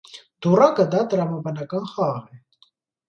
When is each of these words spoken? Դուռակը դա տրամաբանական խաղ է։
Դուռակը 0.45 0.85
դա 0.95 1.03
տրամաբանական 1.13 1.87
խաղ 1.95 2.19
է։ 2.39 2.41